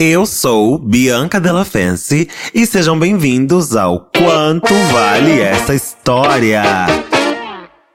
[0.00, 6.62] Eu sou Bianca Della Fence e sejam bem-vindos ao Quanto Vale Essa História!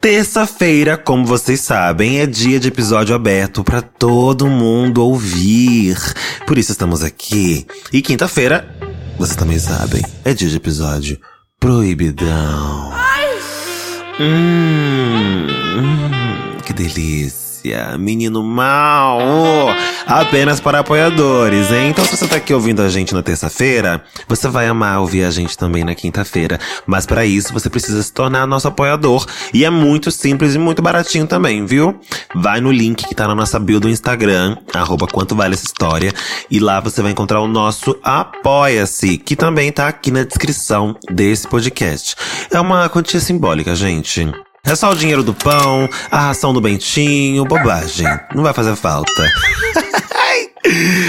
[0.02, 5.96] Terça-feira, como vocês sabem, é dia de episódio aberto para todo mundo ouvir.
[6.46, 7.66] Por isso estamos aqui.
[7.94, 8.68] E quinta-feira,
[9.18, 11.18] vocês também sabem, é dia de episódio
[11.58, 12.92] proibidão.
[14.20, 15.48] Hum,
[15.78, 17.43] hum, que delícia
[18.00, 19.20] menino mal,
[20.06, 21.90] apenas para apoiadores, hein?
[21.90, 25.32] Então se você tá aqui ouvindo a gente na terça-feira, você vai amar ouvir a
[25.32, 26.60] gente também na quinta-feira.
[26.86, 30.82] Mas para isso você precisa se tornar nosso apoiador e é muito simples e muito
[30.82, 32.00] baratinho também, viu?
[32.36, 36.14] Vai no link que tá na nossa bio do Instagram, arroba quanto vale essa história,
[36.50, 41.48] e lá você vai encontrar o nosso Apoia-se, que também tá aqui na descrição desse
[41.48, 42.16] podcast.
[42.52, 44.32] É uma quantia simbólica, gente.
[44.66, 48.08] É só o dinheiro do pão, a ração do Bentinho, bobagem.
[48.34, 49.12] Não vai fazer falta.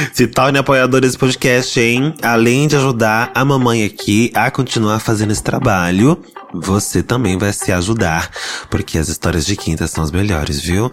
[0.13, 2.15] Se torne apoiador desse podcast, hein?
[2.23, 6.21] Além de ajudar a mamãe aqui a continuar fazendo esse trabalho,
[6.53, 8.31] você também vai se ajudar,
[8.71, 10.91] porque as histórias de quinta são as melhores, viu?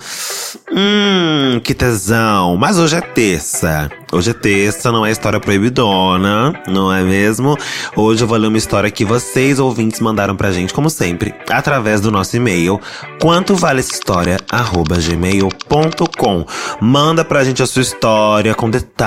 [0.71, 2.57] Hum, que tesão!
[2.57, 3.89] Mas hoje é terça.
[4.11, 7.55] Hoje é terça, não é história proibidona, não é mesmo?
[7.95, 12.01] Hoje eu vou ler uma história que vocês, ouvintes, mandaram pra gente, como sempre, através
[12.01, 12.79] do nosso e-mail,
[13.21, 16.45] quanto vale essa história, arroba gmail.com.
[16.81, 19.00] Manda pra gente a sua história com detalhes,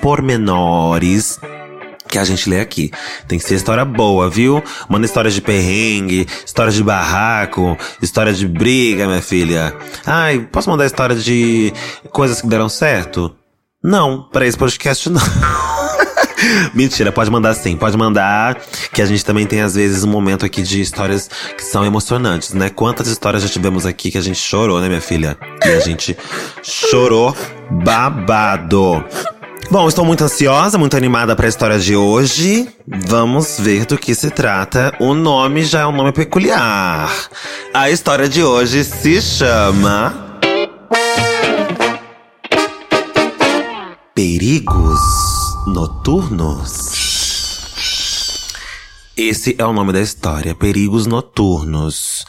[0.00, 1.38] pormenores
[2.08, 2.90] que a gente lê aqui.
[3.28, 4.62] Tem que ser história boa, viu?
[4.88, 9.74] Manda histórias de perrengue, histórias de barraco, história de briga, minha filha.
[10.04, 11.72] Ai, posso mandar história de
[12.10, 13.34] coisas que deram certo?
[13.82, 15.22] Não, para esse podcast não.
[16.74, 18.58] Mentira, pode mandar sim, pode mandar.
[18.92, 22.52] Que a gente também tem, às vezes, um momento aqui de histórias que são emocionantes,
[22.52, 22.68] né?
[22.68, 25.38] Quantas histórias já tivemos aqui que a gente chorou, né, minha filha?
[25.64, 26.16] E a gente
[26.62, 27.34] chorou
[27.70, 29.04] babado.
[29.70, 32.68] Bom, estou muito ansiosa, muito animada para a história de hoje.
[32.86, 34.92] Vamos ver do que se trata.
[34.98, 37.08] O nome já é um nome peculiar.
[37.72, 40.40] A história de hoje se chama.
[44.12, 45.00] Perigos
[45.68, 47.00] Noturnos.
[49.16, 52.24] Esse é o nome da história, Perigos Noturnos.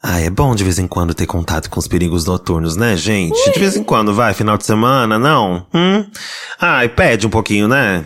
[0.00, 3.50] Ah, é bom de vez em quando ter contato com os perigos noturnos, né, gente?
[3.50, 5.66] De vez em quando, vai, final de semana, não?
[5.74, 6.06] Hum?
[6.60, 8.04] Ai, pede um pouquinho, né?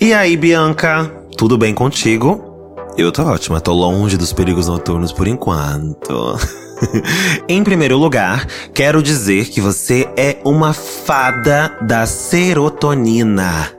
[0.00, 2.76] E aí, Bianca, tudo bem contigo?
[2.96, 6.38] Eu tô ótima, tô longe dos perigos noturnos por enquanto.
[7.48, 13.72] em primeiro lugar, quero dizer que você é uma fada da serotonina.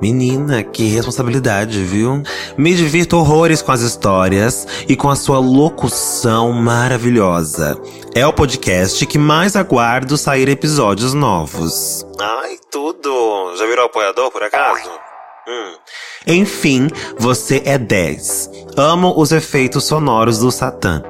[0.00, 2.22] Menina, que responsabilidade, viu?
[2.56, 7.80] Me divirto horrores com as histórias e com a sua locução maravilhosa.
[8.14, 12.06] É o podcast que mais aguardo sair episódios novos.
[12.20, 13.56] Ai, tudo!
[13.56, 14.90] Já virou apoiador por acaso?
[15.48, 15.74] Hum.
[16.26, 18.50] Enfim, você é 10.
[18.76, 21.02] Amo os efeitos sonoros do Satã.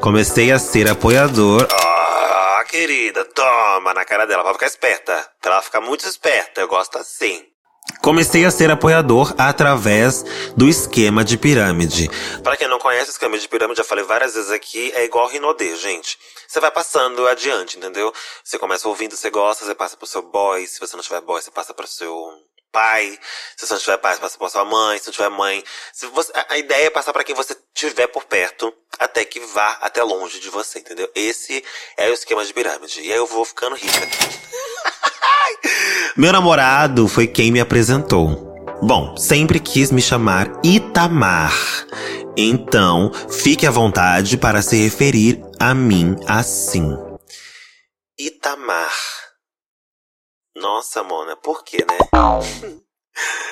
[0.00, 1.68] Comecei a ser apoiador.
[1.70, 5.12] Ah, querida, toma na cara dela pra ficar esperta.
[5.40, 7.42] Pra ela ficar muito esperta, eu gosto assim.
[8.04, 12.10] Comecei a ser apoiador através do esquema de pirâmide.
[12.42, 15.26] Para quem não conhece o esquema de pirâmide, já falei várias vezes aqui, é igual
[15.26, 16.18] Rinodê, gente.
[16.46, 18.12] Você vai passando adiante, entendeu?
[18.44, 20.66] Você começa ouvindo, você gosta, você passa pro seu boy.
[20.66, 22.30] Se você não tiver boy, você passa pro seu
[22.74, 23.16] pai.
[23.56, 24.98] Se você não tiver pai, passa pra sua mãe.
[24.98, 25.62] Se não tiver mãe,
[25.92, 29.78] se você, a ideia é passar para quem você tiver por perto, até que vá
[29.80, 31.08] até longe de você, entendeu?
[31.14, 31.64] Esse
[31.96, 33.00] é o esquema de pirâmide.
[33.00, 34.00] E aí eu vou ficando rica.
[36.16, 38.52] Meu namorado foi quem me apresentou.
[38.82, 41.54] Bom, sempre quis me chamar Itamar.
[42.36, 46.96] Então, fique à vontade para se referir a mim assim.
[48.18, 49.23] Itamar.
[50.56, 51.98] Nossa, Mona, por quê, né?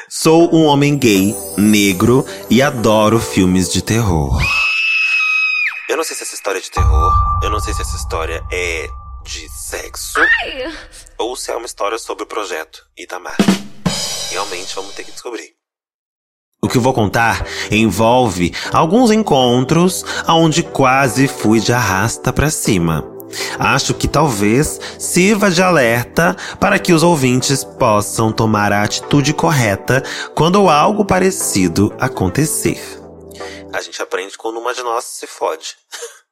[0.08, 4.38] Sou um homem gay, negro e adoro filmes de terror.
[5.88, 7.12] Eu não sei se essa história é de terror,
[7.42, 8.86] eu não sei se essa história é
[9.24, 10.20] de sexo.
[10.20, 10.72] Ai.
[11.18, 13.36] Ou se é uma história sobre o projeto Itamar.
[14.30, 15.56] Realmente vamos ter que descobrir.
[16.62, 23.11] O que eu vou contar envolve alguns encontros onde quase fui de arrasta para cima.
[23.58, 30.02] Acho que talvez sirva de alerta para que os ouvintes possam tomar a atitude correta
[30.34, 32.80] quando algo parecido acontecer.
[33.72, 35.76] A gente aprende quando uma de nós se fode.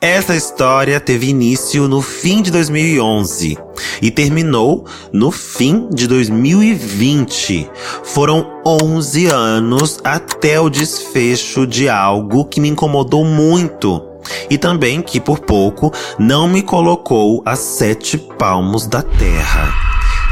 [0.00, 3.56] Essa história teve início no fim de 2011
[4.00, 7.70] e terminou no fim de 2020.
[8.02, 14.11] Foram 11 anos até o desfecho de algo que me incomodou muito
[14.50, 19.72] e também que por pouco não me colocou a sete palmos da terra.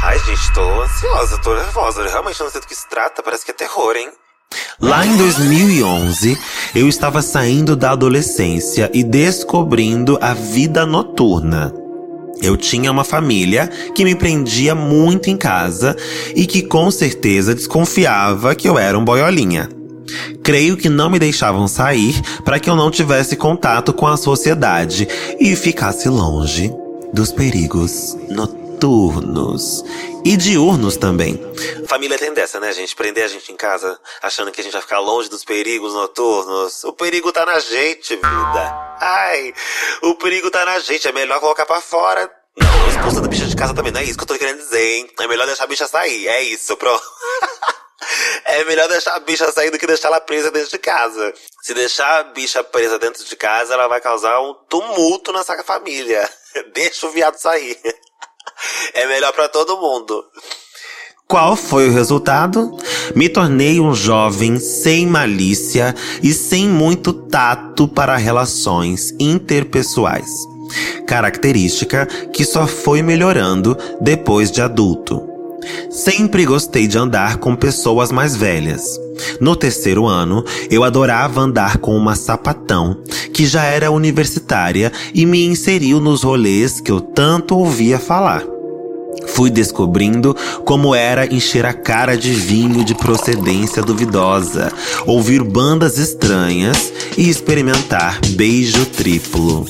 [0.03, 2.01] Ai, gente, tô ansiosa, tô nervosa.
[2.01, 4.09] Eu realmente não sei do que se trata, parece que é terror, hein?
[4.79, 6.37] Lá em 2011,
[6.75, 11.73] eu estava saindo da adolescência e descobrindo a vida noturna.
[12.41, 15.95] Eu tinha uma família que me prendia muito em casa
[16.35, 19.69] e que com certeza desconfiava que eu era um boiolinha.
[20.43, 25.07] Creio que não me deixavam sair para que eu não tivesse contato com a sociedade
[25.39, 26.73] e ficasse longe
[27.13, 29.83] dos perigos noturnos
[30.23, 31.39] e diurnos também.
[31.87, 32.95] Família tem dessa, né, gente?
[32.95, 36.83] Prender a gente em casa achando que a gente vai ficar longe dos perigos noturnos.
[36.83, 38.95] O perigo tá na gente, vida.
[38.99, 39.53] Ai,
[40.03, 41.07] o perigo tá na gente.
[41.07, 42.29] É melhor colocar para fora.
[42.59, 43.91] Não, expulsa da bicha de casa também.
[43.91, 45.09] Não é isso que eu tô querendo dizer, hein?
[45.19, 46.27] É melhor deixar a bicha sair.
[46.27, 47.01] É isso, pronto.
[48.45, 51.33] É melhor deixar a bicha sair do que deixar ela presa dentro de casa.
[51.61, 56.27] Se deixar a bicha presa dentro de casa, ela vai causar um tumulto nessa família.
[56.73, 57.77] Deixa o viado sair.
[58.93, 60.23] É melhor para todo mundo.
[61.27, 62.77] Qual foi o resultado?
[63.15, 70.29] Me tornei um jovem sem malícia e sem muito tato para relações interpessoais.
[71.07, 75.30] Característica que só foi melhorando depois de adulto.
[75.89, 78.99] Sempre gostei de andar com pessoas mais velhas.
[79.39, 83.03] No terceiro ano, eu adorava andar com uma sapatão,
[83.33, 88.43] que já era universitária e me inseriu nos rolês que eu tanto ouvia falar.
[89.27, 90.35] Fui descobrindo
[90.65, 94.71] como era encher a cara de vinho de procedência duvidosa,
[95.05, 99.65] ouvir bandas estranhas e experimentar beijo triplo.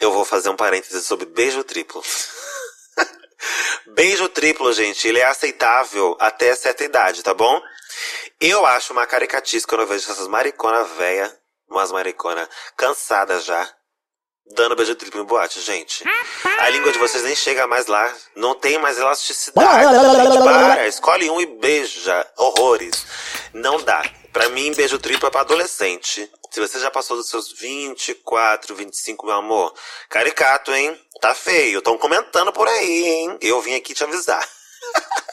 [0.00, 2.02] Eu vou fazer um parênteses sobre beijo triplo.
[3.94, 7.60] Beijo triplo, gente, ele é aceitável até certa idade, tá bom?
[8.40, 11.32] Eu acho uma caricatice quando eu vejo essas maricona véia,
[11.70, 13.72] umas maricona cansadas já,
[14.54, 16.02] dando beijo triplo em boate, gente.
[16.58, 19.84] A língua de vocês nem chega mais lá, não tem mais elasticidade.
[20.42, 22.26] Para, escolhe um e beija.
[22.36, 23.06] Horrores.
[23.52, 24.02] Não dá.
[24.32, 26.28] Pra mim, beijo triplo é pra adolescente.
[26.50, 29.72] Se você já passou dos seus 24, 25, meu amor,
[30.08, 31.00] caricato, hein?
[31.20, 31.78] Tá feio.
[31.78, 33.38] Estão comentando por aí, hein?
[33.40, 34.46] Eu vim aqui te avisar.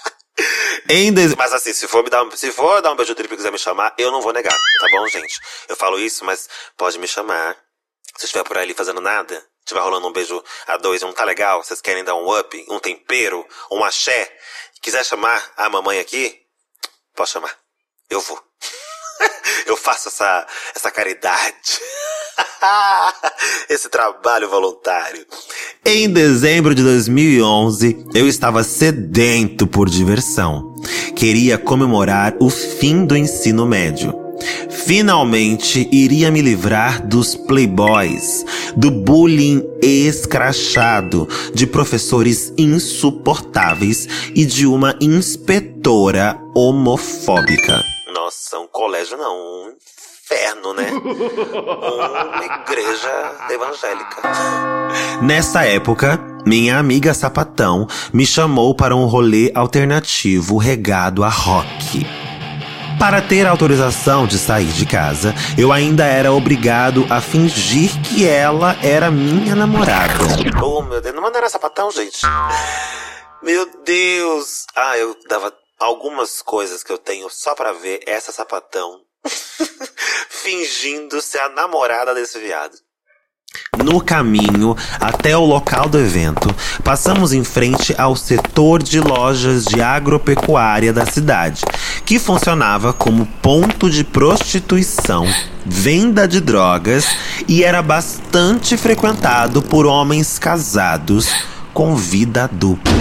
[0.86, 1.36] Des...
[1.36, 3.58] Mas assim, se for, me dar, se for dar um beijo triplo e quiser me
[3.58, 5.40] chamar, eu não vou negar, tá bom, gente?
[5.70, 7.56] Eu falo isso, mas pode me chamar.
[8.18, 11.24] Se estiver por ali fazendo nada, estiver rolando um beijo a dois e não tá
[11.24, 14.38] legal, vocês querem dar um up, um tempero, um axé,
[14.82, 16.42] quiser chamar a mamãe aqui,
[17.16, 17.56] pode chamar.
[18.10, 18.42] Eu vou.
[19.66, 21.80] Eu faço essa, essa caridade.
[23.70, 25.26] Esse trabalho voluntário.
[25.84, 30.76] Em dezembro de 2011, eu estava sedento por diversão.
[31.16, 34.14] Queria comemorar o fim do ensino médio.
[34.70, 38.46] Finalmente iria me livrar dos playboys,
[38.78, 47.84] do bullying escrachado, de professores insuportáveis e de uma inspetora homofóbica.
[48.14, 49.74] Nossa, um colégio não, um
[50.32, 50.92] inferno, né?
[50.92, 54.22] Uma igreja evangélica.
[55.22, 62.06] Nessa época, minha amiga Sapatão me chamou para um rolê alternativo regado a rock.
[62.98, 68.76] Para ter autorização de sair de casa, eu ainda era obrigado a fingir que ela
[68.84, 70.14] era minha namorada.
[70.64, 72.20] Oh, meu Deus, não era sapatão, gente.
[73.42, 74.66] Meu Deus.
[74.76, 79.02] Ah, eu dava algumas coisas que eu tenho só para ver essa sapatão
[80.30, 82.78] fingindo ser a namorada desse viado.
[83.84, 89.82] No caminho até o local do evento, passamos em frente ao setor de lojas de
[89.82, 91.64] agropecuária da cidade,
[92.06, 95.26] que funcionava como ponto de prostituição,
[95.66, 97.06] venda de drogas
[97.48, 101.28] e era bastante frequentado por homens casados
[101.74, 102.92] com vida dupla.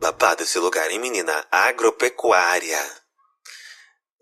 [0.00, 1.44] Babado esse lugar, hein, menina?
[1.50, 2.80] Agropecuária.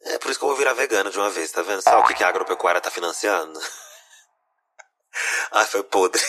[0.07, 1.83] É por isso que eu vou virar vegano de uma vez, tá vendo?
[1.83, 3.61] Sabe o que a agropecuária tá financiando?
[5.53, 6.23] Ai, foi podre.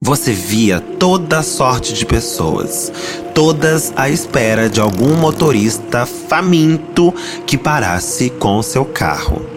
[0.00, 2.92] Você via toda sorte de pessoas,
[3.34, 7.12] todas à espera de algum motorista faminto
[7.46, 9.55] que parasse com seu carro.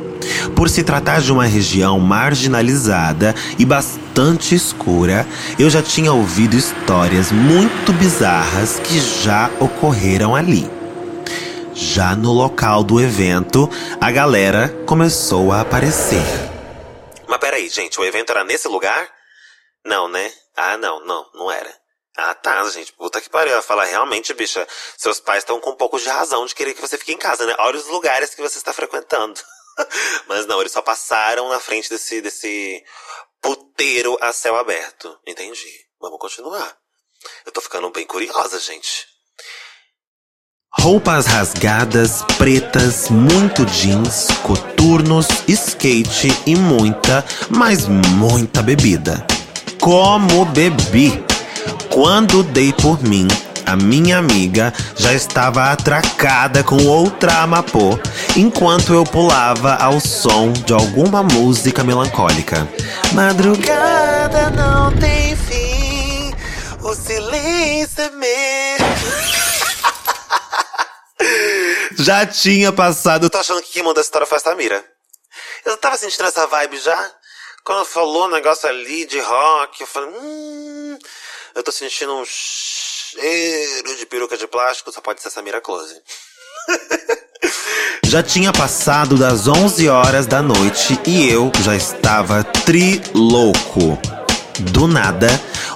[0.55, 5.25] Por se tratar de uma região marginalizada e bastante escura,
[5.57, 10.69] eu já tinha ouvido histórias muito bizarras que já ocorreram ali.
[11.73, 13.69] Já no local do evento,
[14.01, 16.23] a galera começou a aparecer.
[17.27, 19.07] Mas peraí, gente, o evento era nesse lugar?
[19.85, 20.31] Não, né?
[20.57, 21.73] Ah, não, não, não era.
[22.17, 22.91] Ah, tá, gente.
[22.93, 23.61] Puta que pariu.
[23.61, 24.67] Fala, realmente, bicha,
[24.97, 27.45] seus pais estão com um pouco de razão de querer que você fique em casa,
[27.45, 27.55] né?
[27.59, 29.39] Olha os lugares que você está frequentando.
[30.27, 32.83] Mas não, eles só passaram na frente desse, desse
[33.41, 35.17] puteiro a céu aberto.
[35.25, 35.87] Entendi.
[35.99, 36.77] Vamos continuar.
[37.45, 39.07] Eu tô ficando bem curiosa, gente.
[40.71, 49.25] Roupas rasgadas, pretas, muito jeans, coturnos, skate e muita, mas muita bebida.
[49.81, 51.25] Como bebi!
[51.91, 53.27] Quando dei por mim,
[53.69, 57.99] a minha amiga já estava atracada com outra amapô,
[58.35, 62.67] enquanto eu pulava ao som de alguma música melancólica.
[63.13, 66.33] Madrugada não tem fim,
[66.81, 68.79] o silêncio é meu.
[71.99, 73.25] Já tinha passado.
[73.25, 74.83] Eu tô achando que quem mandou essa história foi a Samira.
[75.65, 77.11] Eu tava sentindo essa vibe já.
[77.63, 80.97] Quando falou um negócio ali de rock, eu falei, hum,
[81.53, 82.23] eu tô sentindo um
[83.11, 85.95] cheiro de peruca de plástico, só pode ser Samira Close.
[88.05, 93.97] já tinha passado das 11 horas da noite e eu já estava trilouco.
[94.71, 95.27] Do nada,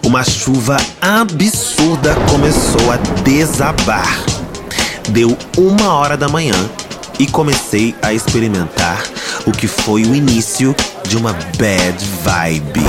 [0.06, 4.26] uma chuva absurda começou a desabar.
[5.10, 6.70] Deu uma hora da manhã
[7.18, 9.04] e comecei a experimentar
[9.46, 10.76] o que foi o início
[11.08, 12.84] de uma bad vibe.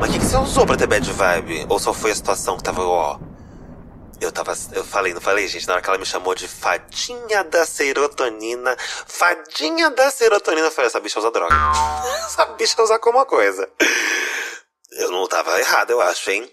[0.00, 1.66] Mas o que, que, você usou pra ter bad vibe?
[1.70, 3.18] Ou só foi a situação que tava, ó.
[4.20, 4.52] Eu tava.
[4.72, 5.66] Eu falei, não falei, gente?
[5.66, 8.76] Na hora que ela me chamou de fadinha da serotonina.
[8.78, 10.66] Fadinha da serotonina.
[10.66, 11.54] Eu falei, essa bicha usa droga.
[12.26, 13.68] essa bicha usa alguma coisa.
[14.92, 16.50] Eu não tava errado, eu acho, hein?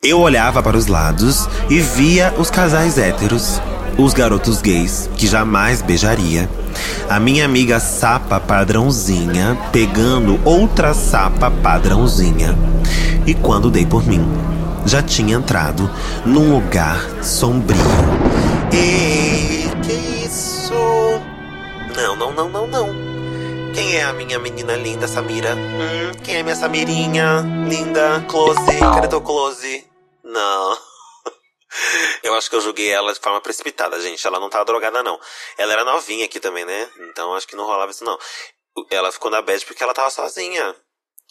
[0.00, 3.60] Eu olhava para os lados e via os casais héteros,
[3.98, 6.48] os garotos gays que jamais beijaria,
[7.08, 12.56] a minha amiga sapa padrãozinha pegando outra sapa padrãozinha.
[13.26, 14.26] E quando dei por mim,
[14.86, 15.90] já tinha entrado
[16.24, 17.78] num lugar sombrio.
[18.72, 20.74] Ei, que isso?
[21.96, 23.12] Não, não, não, não, não.
[23.72, 25.54] Quem é a minha menina linda, Samira?
[25.54, 27.44] Hum, quem é minha Samirinha?
[27.68, 29.86] Linda, close, cadê teu close?
[30.24, 30.91] Não.
[32.22, 34.26] Eu acho que eu julguei ela de forma precipitada, gente.
[34.26, 35.18] Ela não tava drogada, não.
[35.56, 36.88] Ela era novinha aqui também, né?
[37.10, 38.18] Então acho que não rolava isso, não.
[38.90, 40.74] Ela ficou na bed porque ela tava sozinha.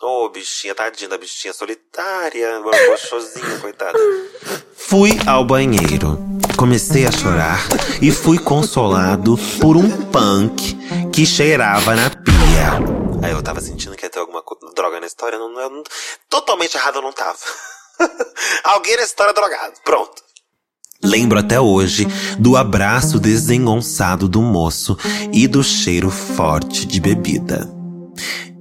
[0.01, 2.59] Ô, oh, bichinha, tadinha da bichinha solitária.
[2.59, 3.97] Gostosinha, coitada.
[4.75, 6.17] Fui ao banheiro.
[6.57, 7.59] Comecei a chorar
[8.01, 10.75] e fui consolado por um punk
[11.11, 13.01] que cheirava na pia.
[13.23, 14.43] Aí eu tava sentindo que ia ter alguma
[14.75, 15.37] droga na história.
[15.37, 15.83] Não, não,
[16.29, 17.37] totalmente errado eu não tava.
[18.63, 19.73] Alguém na história drogado.
[19.83, 20.30] Pronto.
[21.03, 24.97] Lembro até hoje do abraço desengonçado do moço
[25.33, 27.69] e do cheiro forte de bebida.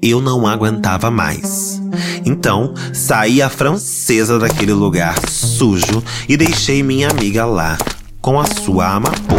[0.02, 1.80] Eu não aguentava mais.
[2.25, 7.76] Então, saí a francesa daquele lugar sujo e deixei minha amiga lá
[8.20, 9.37] com a sua amapô.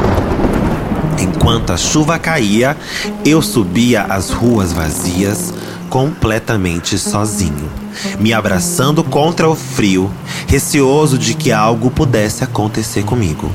[1.20, 2.78] Enquanto a chuva caía,
[3.26, 5.54] eu subia as ruas vazias,
[5.92, 7.70] completamente sozinho,
[8.18, 10.10] me abraçando contra o frio,
[10.48, 13.52] receoso de que algo pudesse acontecer comigo.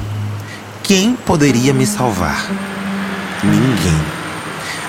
[0.85, 2.47] Quem poderia me salvar?
[3.43, 4.17] Ninguém.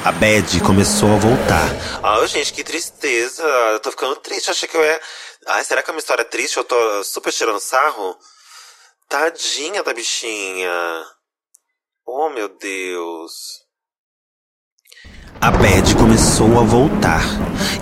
[0.04, 1.70] A Bad começou a voltar.
[2.04, 3.44] Ah, gente, que tristeza.
[3.44, 4.52] Eu tô ficando triste.
[4.52, 5.02] Achei que eu ia.
[5.48, 6.58] Ai, será que é uma história triste?
[6.58, 8.16] Eu tô super tirando sarro?
[9.08, 11.04] Tadinha da bichinha.
[12.06, 13.67] Oh, meu Deus.
[15.40, 17.24] A bad começou a voltar.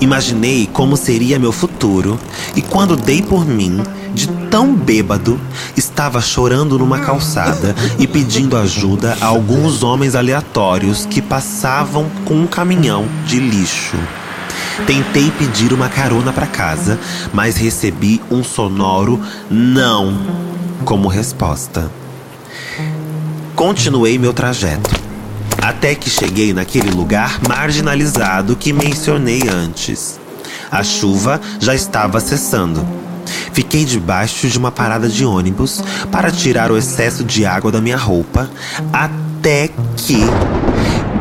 [0.01, 2.19] Imaginei como seria meu futuro
[2.53, 3.81] e quando dei por mim,
[4.13, 5.39] de tão bêbado,
[5.75, 12.47] estava chorando numa calçada e pedindo ajuda a alguns homens aleatórios que passavam com um
[12.47, 13.97] caminhão de lixo.
[14.85, 16.99] Tentei pedir uma carona para casa,
[17.33, 20.13] mas recebi um sonoro não
[20.83, 21.89] como resposta.
[23.55, 25.14] Continuei meu trajeto
[25.67, 30.19] até que cheguei naquele lugar marginalizado que mencionei antes.
[30.71, 32.85] A chuva já estava cessando.
[33.51, 37.97] Fiquei debaixo de uma parada de ônibus para tirar o excesso de água da minha
[37.97, 38.47] roupa,
[38.93, 40.19] até que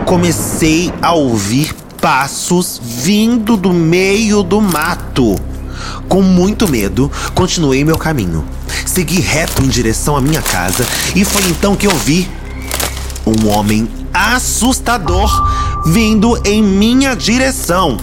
[0.05, 5.37] comecei a ouvir passos vindo do meio do mato.
[6.07, 8.45] Com muito medo, continuei meu caminho.
[8.85, 10.85] Segui reto em direção à minha casa
[11.15, 12.29] e foi então que eu vi
[13.27, 15.29] um homem assustador
[15.85, 17.99] vindo em minha direção.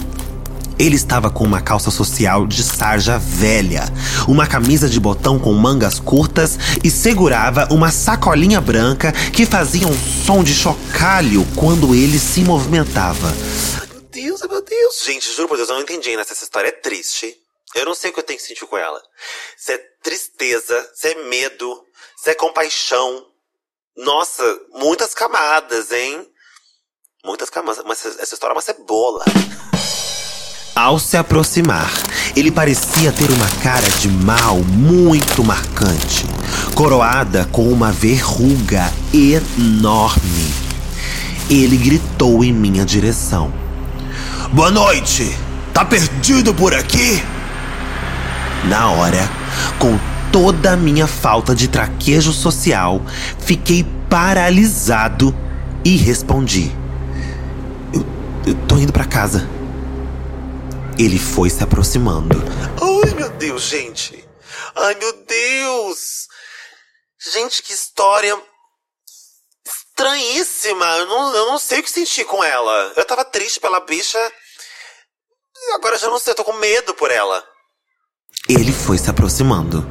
[0.78, 3.84] Ele estava com uma calça social de sarja velha,
[4.28, 9.96] uma camisa de botão com mangas curtas e segurava uma sacolinha branca que fazia um
[9.96, 13.32] som de chocalho quando ele se movimentava.
[13.88, 15.04] Meu Deus, meu Deus.
[15.04, 17.34] Gente, juro por Deus, eu não entendi ainda essa história é triste.
[17.74, 19.00] Eu não sei o que eu tenho que sentir com ela.
[19.56, 21.82] Se é tristeza, se é medo,
[22.16, 23.24] se é compaixão,
[23.96, 24.42] nossa,
[24.74, 26.26] muitas camadas, hein?
[27.24, 27.84] Muitas camadas.
[27.86, 29.24] Mas essa história é uma cebola.
[30.74, 31.92] Ao se aproximar,
[32.34, 36.24] ele parecia ter uma cara de mal muito marcante,
[36.74, 40.54] coroada com uma verruga enorme.
[41.50, 43.52] Ele gritou em minha direção:
[44.52, 45.36] Boa noite!
[45.74, 47.22] Tá perdido por aqui?
[48.64, 49.30] Na hora,
[49.78, 49.98] com
[50.32, 53.02] toda a minha falta de traquejo social,
[53.38, 55.34] fiquei paralisado
[55.84, 56.72] e respondi:
[57.94, 58.04] Eu,
[58.46, 59.48] eu tô indo para casa.
[60.98, 62.42] Ele foi se aproximando.
[62.80, 64.26] Ai, meu Deus, gente!
[64.74, 66.26] Ai, meu Deus!
[67.32, 68.36] Gente, que história
[69.66, 70.84] estranhíssima.
[70.84, 72.92] Eu não, eu não sei o que sentir com ela.
[72.96, 74.18] Eu tava triste pela bicha.
[75.74, 77.44] Agora já não sei, eu tô com medo por ela.
[78.48, 79.86] Ele foi se aproximando.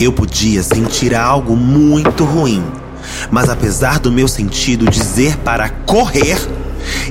[0.00, 2.64] Eu podia sentir algo muito ruim.
[3.30, 6.38] Mas apesar do meu sentido dizer para correr,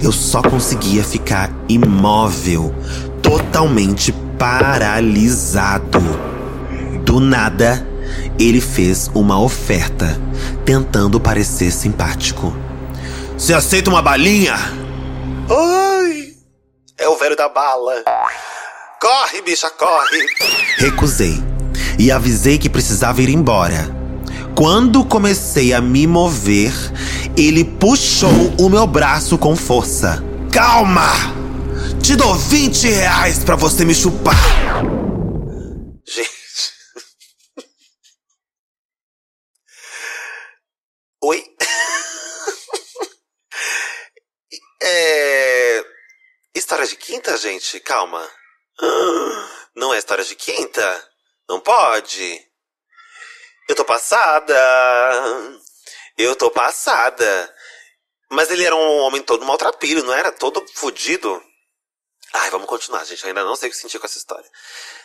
[0.02, 2.74] eu só conseguia ficar imóvel,
[3.22, 6.00] totalmente paralisado.
[7.04, 7.88] Do nada,
[8.40, 10.20] ele fez uma oferta,
[10.66, 12.56] tentando parecer simpático.
[13.38, 14.56] Você aceita uma balinha?
[14.56, 16.34] Ai!
[16.98, 18.04] É o velho da bala.
[19.00, 20.26] Corre, bicha, corre!
[20.80, 21.59] Recusei
[21.98, 23.96] e avisei que precisava ir embora.
[24.56, 26.74] Quando comecei a me mover,
[27.38, 30.24] ele puxou o meu braço com força.
[30.52, 31.08] Calma!
[32.02, 34.36] Te dou 20 reais pra você me chupar!
[36.06, 36.30] Gente.
[41.24, 41.44] Oi?
[44.82, 45.84] é.
[46.56, 47.80] História de quinta, gente?
[47.80, 48.28] Calma.
[49.76, 51.09] Não é história de quinta?
[51.50, 52.42] Não pode.
[53.68, 54.56] Eu tô passada.
[56.16, 57.56] Eu tô passada.
[58.32, 60.32] Mas ele era um homem todo maltrapilho, não era?
[60.32, 61.42] Todo fudido.
[62.32, 63.24] Ai, vamos continuar, gente.
[63.24, 64.46] Eu ainda não sei o que sentir com essa história.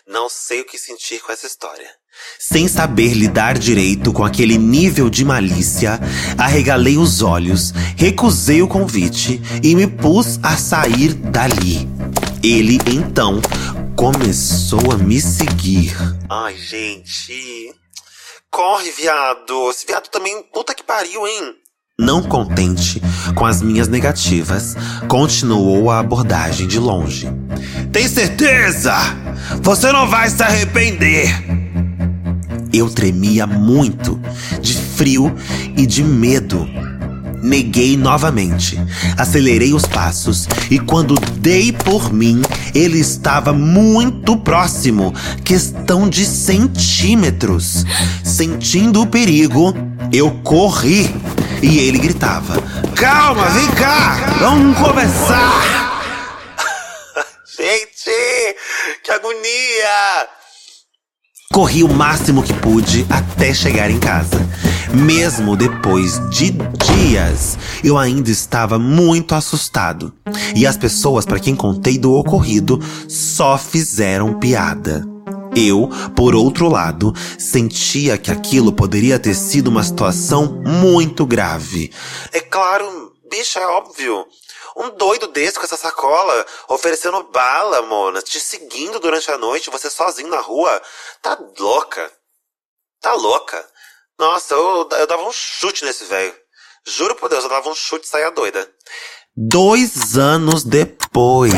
[0.07, 1.91] Não sei o que sentir com essa história.
[2.39, 5.99] Sem saber lidar direito com aquele nível de malícia,
[6.39, 11.89] arregalei os olhos, recusei o convite e me pus a sair dali.
[12.43, 13.41] Ele, então,
[13.97, 15.97] começou a me seguir.
[16.37, 17.73] Ai, gente.
[18.51, 19.71] Corre, viado.
[19.71, 21.55] Esse viado também, puta que pariu, hein?
[21.97, 23.01] Não contente
[23.37, 24.75] com as minhas negativas,
[25.09, 27.29] continuou a abordagem de longe.
[27.93, 28.95] Tem certeza?
[29.63, 31.29] Você não vai se arrepender!
[32.73, 34.21] Eu tremia muito,
[34.61, 35.33] de frio
[35.77, 36.69] e de medo.
[37.45, 38.83] Neguei novamente.
[39.19, 42.41] Acelerei os passos e quando dei por mim,
[42.75, 45.13] ele estava muito próximo
[45.45, 47.85] questão de centímetros.
[48.25, 49.75] Sentindo o perigo,
[50.11, 51.15] eu corri
[51.63, 52.55] e ele gritava:
[52.97, 56.01] Calma, vem cá, vamos começar!
[57.59, 58.57] Gente,
[59.05, 60.29] que agonia!
[61.53, 64.45] Corri o máximo que pude até chegar em casa.
[64.93, 66.53] Mesmo depois de
[66.95, 70.13] dias, eu ainda estava muito assustado.
[70.55, 72.79] E as pessoas para quem contei do ocorrido
[73.09, 75.03] só fizeram piada.
[75.57, 81.93] Eu, por outro lado, sentia que aquilo poderia ter sido uma situação muito grave.
[82.33, 84.27] É claro, bicho, é óbvio.
[84.77, 89.89] Um doido desse com essa sacola, oferecendo bala, Mona, te seguindo durante a noite, você
[89.89, 90.83] sozinho na rua.
[91.23, 92.11] Tá louca.
[93.01, 93.65] Tá louca.
[94.19, 96.44] Nossa, eu, eu dava um chute nesse velho.
[96.87, 98.69] Juro por Deus, eu dava um chute e saia doida.
[99.35, 101.53] Dois anos depois,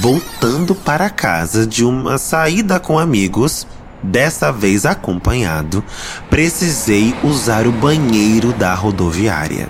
[0.00, 3.66] voltando para casa de uma saída com amigos,
[4.00, 5.84] dessa vez acompanhado,
[6.30, 9.68] precisei usar o banheiro da rodoviária.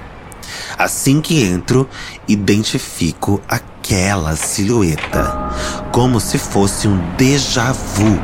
[0.76, 1.88] Assim que entro,
[2.28, 5.50] identifico aquela silhueta,
[5.92, 8.20] como se fosse um déjà vu.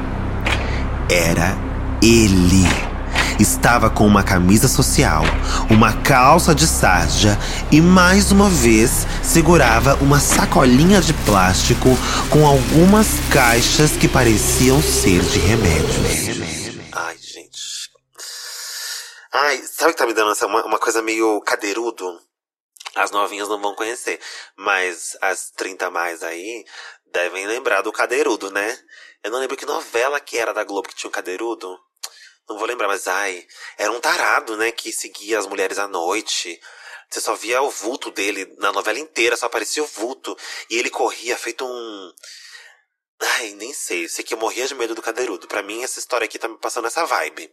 [1.10, 1.56] Era
[2.02, 2.85] ele.
[3.38, 5.22] Estava com uma camisa social,
[5.70, 7.38] uma calça de sarja
[7.70, 11.90] e mais uma vez segurava uma sacolinha de plástico
[12.30, 16.86] com algumas caixas que pareciam ser de remédios.
[16.92, 17.90] Ai, gente.
[19.30, 22.18] Ai, sabe que tá me dando essa, uma, uma coisa meio cadeirudo?
[22.94, 24.18] As novinhas não vão conhecer,
[24.56, 26.64] mas as 30 mais aí
[27.12, 28.78] devem lembrar do cadeirudo, né?
[29.22, 31.78] Eu não lembro que novela que era da Globo que tinha o um cadeirudo.
[32.48, 36.60] Não vou lembrar, mas ai, era um tarado, né, que seguia as mulheres à noite.
[37.10, 40.36] Você só via o vulto dele na novela inteira, só aparecia o vulto.
[40.70, 42.12] E ele corria feito um.
[43.20, 44.08] Ai, nem sei.
[44.08, 45.46] Sei que eu morria de medo do cadeirudo.
[45.46, 47.52] Pra mim, essa história aqui tá me passando essa vibe.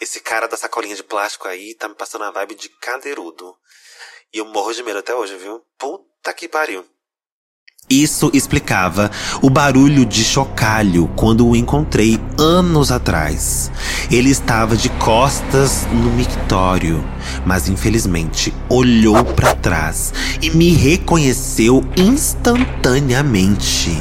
[0.00, 3.56] Esse cara da sacolinha de plástico aí tá me passando a vibe de cadeirudo.
[4.32, 5.64] E eu morro de medo até hoje, viu?
[5.78, 6.88] Puta que pariu.
[7.88, 9.10] Isso explicava
[9.42, 13.72] o barulho de chocalho quando o encontrei anos atrás.
[14.10, 17.04] Ele estava de costas no mictório,
[17.44, 23.90] mas infelizmente olhou para trás e me reconheceu instantaneamente.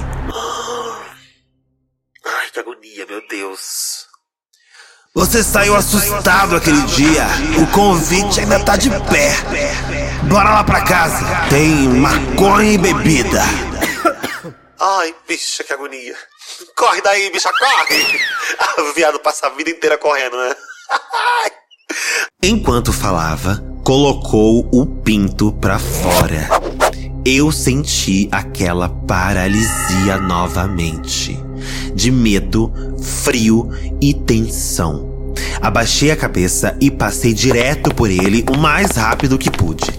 [2.25, 4.08] Ai, que agonia, meu Deus.
[5.15, 7.25] Você saiu assustado aquele dia.
[7.61, 9.33] O convite ainda tá de pé.
[10.27, 11.25] Bora lá pra casa.
[11.49, 13.41] Tem maconha e bebida.
[14.79, 16.15] Ai, bicha, que agonia.
[16.75, 18.21] Corre daí, bicha, corre!
[18.59, 20.55] Ah, o viado passa a vida inteira correndo, né?
[22.43, 26.47] Enquanto falava, colocou o pinto pra fora.
[27.25, 31.48] Eu senti aquela paralisia novamente.
[31.93, 33.69] De medo, frio
[34.01, 35.33] e tensão.
[35.61, 39.91] Abaixei a cabeça e passei direto por ele o mais rápido que pude.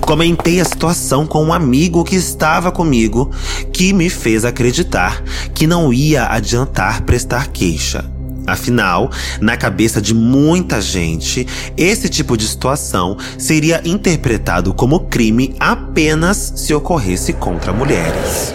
[0.00, 3.30] Comentei a situação com um amigo que estava comigo,
[3.72, 5.22] que me fez acreditar
[5.54, 8.04] que não ia adiantar prestar queixa.
[8.46, 16.52] Afinal, na cabeça de muita gente, esse tipo de situação seria interpretado como crime apenas
[16.54, 18.54] se ocorresse contra mulheres.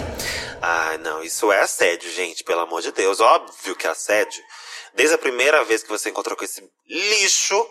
[1.02, 3.20] Não, isso é assédio, gente, pelo amor de Deus.
[3.20, 4.42] Óbvio que é assédio.
[4.94, 7.68] Desde a primeira vez que você encontrou com esse lixo,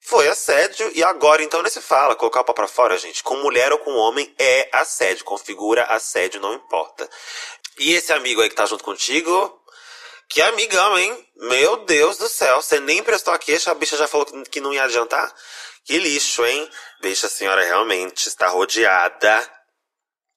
[0.00, 2.14] foi assédio e agora então nem se fala.
[2.14, 5.24] Colocar o pau pra fora, gente, com mulher ou com homem é assédio.
[5.24, 7.08] Configura assédio, não importa.
[7.78, 9.60] E esse amigo aí que tá junto contigo,
[10.28, 11.28] que amigão, hein?
[11.36, 14.72] Meu Deus do céu, você nem prestou a queixa, a bicha já falou que não
[14.72, 15.34] ia adiantar?
[15.84, 16.70] Que lixo, hein?
[17.00, 19.52] Bicha, a senhora realmente está rodeada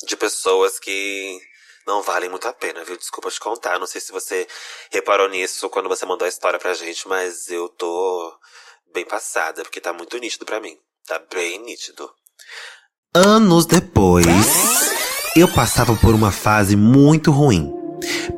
[0.03, 1.39] de pessoas que
[1.85, 2.97] não valem muito a pena, viu?
[2.97, 3.79] Desculpa te contar.
[3.79, 4.47] Não sei se você
[4.91, 8.33] reparou nisso quando você mandou a história pra gente, mas eu tô
[8.93, 10.77] bem passada, porque tá muito nítido para mim.
[11.07, 12.11] Tá bem nítido.
[13.13, 14.25] Anos depois,
[15.35, 17.81] eu passava por uma fase muito ruim.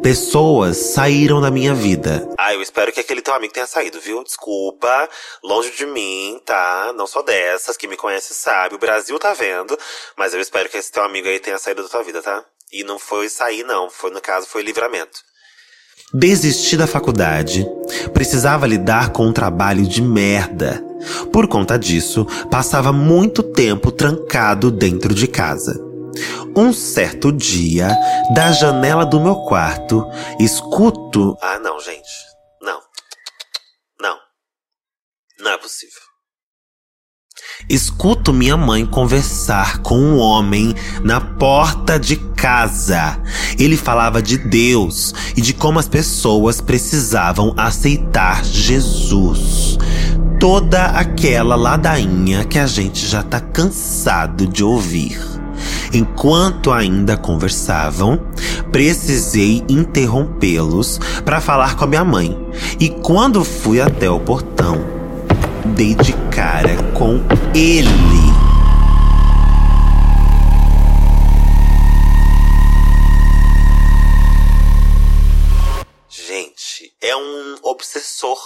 [0.02, 2.28] Pessoas saíram da minha vida.
[2.38, 4.24] Ah, eu espero que aquele teu amigo tenha saído, viu?
[4.24, 5.10] Desculpa,
[5.42, 6.92] longe de mim, tá?
[6.96, 8.76] Não sou dessas, que me conhece sabe.
[8.76, 9.78] O Brasil tá vendo,
[10.18, 12.44] mas eu espero que esse teu amigo aí tenha saído da tua vida, tá?
[12.74, 13.88] E não foi sair, não.
[13.88, 15.20] Foi, no caso, foi livramento.
[16.12, 17.66] Desisti da faculdade.
[18.14, 20.84] Precisava lidar com um trabalho de merda.
[21.32, 25.80] Por conta disso, passava muito tempo trancado dentro de casa.
[26.56, 27.90] Um certo dia,
[28.34, 30.06] da janela do meu quarto,
[30.40, 31.38] escuto.
[31.42, 32.10] Ah, não, gente.
[32.62, 32.80] Não.
[34.00, 34.18] Não.
[35.40, 36.03] Não é possível.
[37.70, 43.18] Escuto minha mãe conversar com um homem na porta de casa.
[43.58, 49.78] Ele falava de Deus e de como as pessoas precisavam aceitar Jesus.
[50.40, 55.18] Toda aquela ladainha que a gente já tá cansado de ouvir.
[55.94, 58.20] Enquanto ainda conversavam,
[58.72, 62.38] precisei interrompê-los para falar com a minha mãe.
[62.78, 64.84] E quando fui até o portão,
[65.76, 67.20] dei de cara com
[67.54, 67.90] ele.
[76.10, 78.38] Gente, é um obsessor.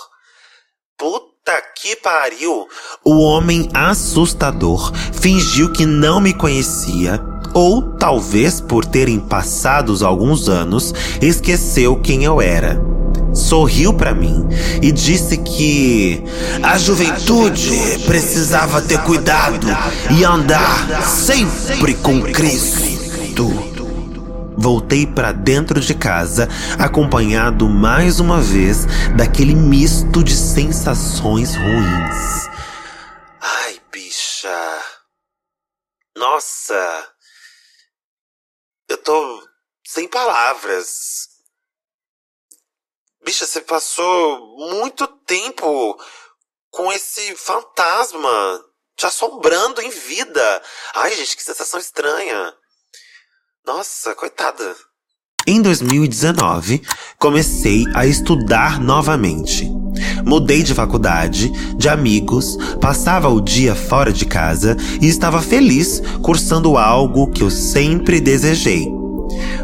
[0.97, 2.67] Puta que pariu!
[3.05, 7.21] O homem assustador fingiu que não me conhecia,
[7.53, 10.91] ou talvez por terem passados alguns anos,
[11.21, 12.97] esqueceu quem eu era
[13.37, 14.47] sorriu para mim
[14.81, 16.21] e disse que
[16.63, 17.71] a juventude
[18.05, 19.67] precisava ter cuidado
[20.17, 22.97] e andar sempre com Cristo.
[24.57, 32.49] Voltei para dentro de casa, acompanhado mais uma vez daquele misto de sensações ruins.
[33.39, 34.81] Ai, bicha.
[36.17, 37.07] Nossa.
[38.89, 39.47] Eu tô
[39.85, 41.36] sem palavras.
[43.27, 45.99] Bicha, você passou muito tempo
[46.71, 48.61] com esse fantasma
[48.95, 50.61] te assombrando em vida.
[50.95, 52.53] Ai, gente, que sensação estranha.
[53.65, 54.73] Nossa, coitada.
[55.45, 56.81] Em 2019,
[57.19, 59.69] comecei a estudar novamente.
[60.25, 66.77] Mudei de faculdade, de amigos, passava o dia fora de casa e estava feliz cursando
[66.77, 68.87] algo que eu sempre desejei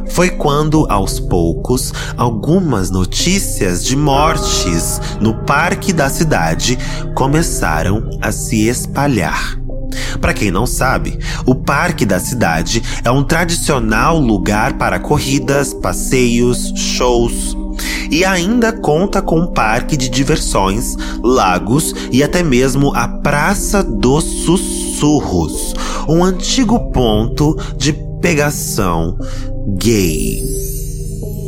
[0.09, 6.77] foi quando, aos poucos, algumas notícias de mortes no parque da cidade
[7.15, 9.57] começaram a se espalhar.
[10.19, 16.73] Para quem não sabe, o Parque da Cidade é um tradicional lugar para corridas, passeios,
[16.75, 17.55] shows.
[18.09, 24.23] E ainda conta com um parque de diversões, lagos e até mesmo a Praça dos
[24.45, 25.73] Sussurros,
[26.07, 29.17] um antigo ponto de pegação
[29.67, 30.41] gay.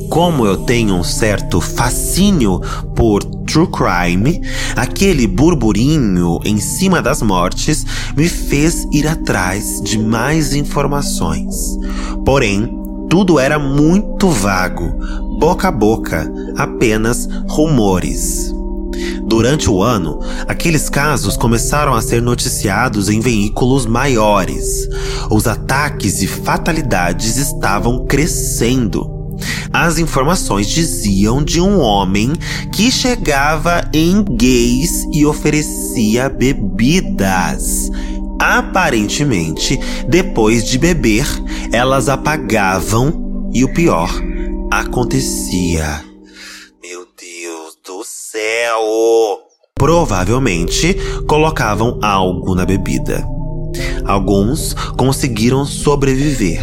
[0.10, 2.62] Como eu tenho um certo fascínio
[2.96, 4.42] por true crime,
[4.76, 11.78] aquele burburinho em cima das mortes me fez ir atrás de mais informações.
[12.24, 12.70] Porém,
[13.10, 18.55] tudo era muito vago, boca a boca, apenas rumores.
[19.24, 24.88] Durante o ano, aqueles casos começaram a ser noticiados em veículos maiores.
[25.30, 29.16] Os ataques e fatalidades estavam crescendo.
[29.74, 32.34] As informações diziam de um homem
[32.72, 37.90] que chegava em gays e oferecia bebidas.
[38.40, 41.26] Aparentemente, depois de beber,
[41.72, 44.10] elas apagavam e o pior
[44.72, 46.04] acontecia.
[46.82, 48.04] Meu Deus do
[48.36, 49.40] céu!
[49.76, 50.94] Provavelmente
[51.26, 53.26] colocavam algo na bebida.
[54.06, 56.62] Alguns conseguiram sobreviver.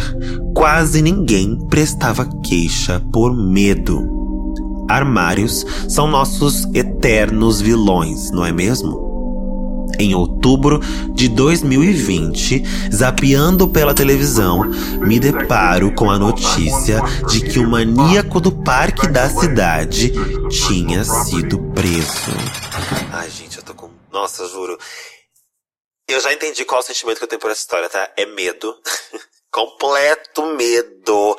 [0.55, 4.07] Quase ninguém prestava queixa por medo.
[4.87, 9.12] Armários são nossos eternos vilões, não é mesmo?
[9.99, 10.79] Em outubro
[11.13, 14.63] de 2020, zapeando pela televisão,
[14.99, 20.11] me deparo com a notícia de que o maníaco do parque da cidade
[20.49, 22.31] tinha sido preso.
[23.11, 23.91] Ai, gente, eu tô com.
[24.11, 24.77] Nossa, juro.
[26.07, 28.11] Eu já entendi qual é o sentimento que eu tenho por essa história, tá?
[28.17, 28.75] É medo.
[29.51, 31.37] Completo medo.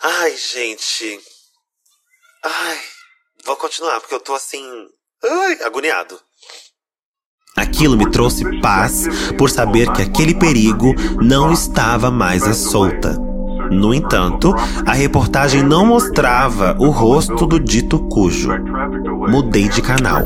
[0.00, 1.20] Ai, gente.
[2.44, 2.80] Ai.
[3.44, 4.88] Vou continuar, porque eu tô assim.
[5.24, 6.20] Ai, agoniado.
[7.58, 13.18] Aquilo me trouxe paz por saber que aquele perigo não estava mais à solta.
[13.68, 14.54] No entanto,
[14.86, 18.50] a reportagem não mostrava o rosto do dito cujo.
[19.28, 20.24] Mudei de canal.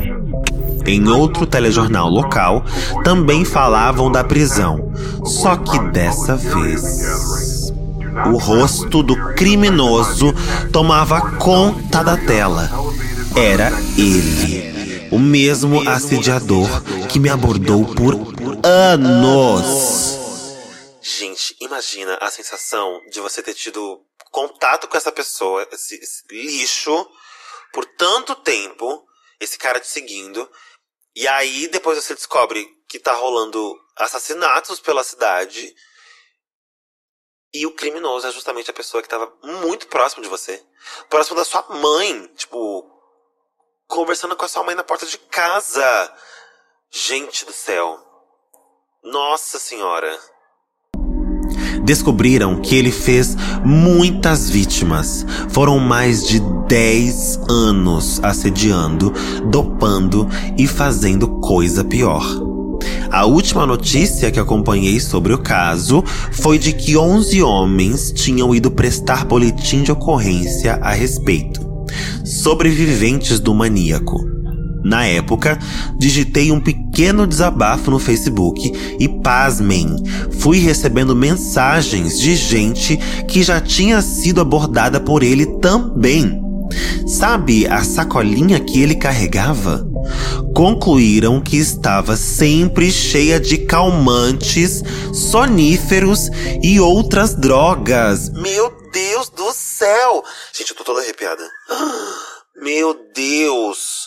[0.84, 2.64] Em outro telejornal local,
[3.02, 4.92] também falavam da prisão,
[5.24, 7.72] só que dessa vez.
[8.26, 10.34] O rosto do criminoso
[10.70, 12.70] tomava conta da tela.
[13.34, 16.68] Era ele, o mesmo assediador
[17.12, 18.14] que me abordou por
[18.64, 20.16] anos.
[21.02, 27.06] Gente, imagina a sensação de você ter tido contato com essa pessoa, esse, esse lixo,
[27.70, 29.06] por tanto tempo,
[29.38, 30.50] esse cara te seguindo,
[31.14, 35.74] e aí depois você descobre que tá rolando assassinatos pela cidade.
[37.52, 40.64] E o criminoso é justamente a pessoa que tava muito próximo de você.
[41.10, 42.26] Próximo da sua mãe.
[42.28, 42.90] Tipo,
[43.86, 46.16] conversando com a sua mãe na porta de casa.
[46.94, 47.96] Gente do céu.
[49.02, 50.14] Nossa Senhora.
[51.82, 55.24] Descobriram que ele fez muitas vítimas.
[55.48, 59.10] Foram mais de 10 anos assediando,
[59.50, 60.28] dopando
[60.58, 62.26] e fazendo coisa pior.
[63.10, 68.70] A última notícia que acompanhei sobre o caso foi de que 11 homens tinham ido
[68.70, 71.58] prestar boletim de ocorrência a respeito.
[72.22, 74.31] Sobreviventes do maníaco.
[74.84, 75.58] Na época,
[75.96, 79.96] digitei um pequeno desabafo no Facebook e, pasmem,
[80.38, 82.96] fui recebendo mensagens de gente
[83.28, 86.42] que já tinha sido abordada por ele também.
[87.06, 89.86] Sabe a sacolinha que ele carregava?
[90.54, 96.28] Concluíram que estava sempre cheia de calmantes, soníferos
[96.62, 98.30] e outras drogas.
[98.30, 100.24] Meu Deus do céu!
[100.52, 101.42] Gente, eu tô toda arrepiada.
[102.56, 104.01] Meu Deus!